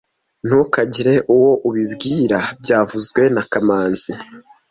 Ntukagire 0.45 1.13
uwo 1.33 1.51
ubibwira 1.67 2.39
byavuzwe 2.61 3.21
na 3.35 3.43
kamanzi 3.51 4.11